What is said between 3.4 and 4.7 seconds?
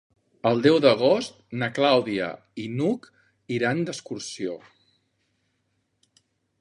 iran d'excursió.